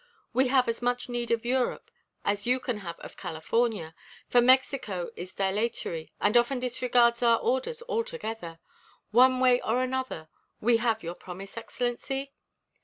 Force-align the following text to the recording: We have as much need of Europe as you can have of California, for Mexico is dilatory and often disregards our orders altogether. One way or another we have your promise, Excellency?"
We 0.33 0.47
have 0.47 0.67
as 0.67 0.81
much 0.81 1.09
need 1.09 1.29
of 1.29 1.45
Europe 1.45 1.91
as 2.25 2.47
you 2.47 2.59
can 2.59 2.77
have 2.79 2.97
of 3.01 3.15
California, 3.15 3.93
for 4.27 4.41
Mexico 4.41 5.11
is 5.15 5.35
dilatory 5.35 6.11
and 6.19 6.35
often 6.35 6.57
disregards 6.57 7.21
our 7.21 7.37
orders 7.37 7.83
altogether. 7.87 8.57
One 9.11 9.39
way 9.39 9.61
or 9.61 9.83
another 9.83 10.27
we 10.59 10.77
have 10.77 11.03
your 11.03 11.13
promise, 11.13 11.55
Excellency?" 11.55 12.33